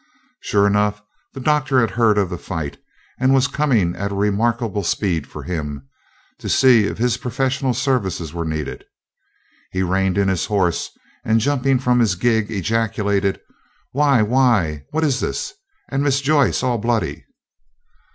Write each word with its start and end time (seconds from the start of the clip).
Sure 0.39 0.65
enough, 0.65 1.03
the 1.35 1.39
Doctor 1.39 1.79
had 1.79 1.91
heard 1.91 2.17
of 2.17 2.31
the 2.31 2.37
fight, 2.39 2.79
and 3.19 3.35
was 3.35 3.45
coming 3.45 3.95
at 3.95 4.11
a 4.11 4.15
remarkable 4.15 4.81
speed, 4.81 5.27
for 5.27 5.43
him, 5.43 5.87
to 6.39 6.49
see 6.49 6.85
if 6.85 6.97
his 6.97 7.17
professional 7.17 7.71
services 7.71 8.33
were 8.33 8.43
needed. 8.43 8.83
He 9.71 9.83
reined 9.83 10.17
in 10.17 10.27
his 10.27 10.47
horse, 10.47 10.89
and 11.23 11.39
jumping 11.39 11.77
from 11.77 11.99
his 11.99 12.15
gig, 12.15 12.49
ejaculated, 12.49 13.41
"Why! 13.91 14.23
why! 14.23 14.85
what 14.89 15.03
is 15.03 15.19
this? 15.19 15.53
And 15.89 16.01
Miss 16.01 16.19
Joyce 16.19 16.63
all 16.63 16.79
bloody!" 16.79 17.23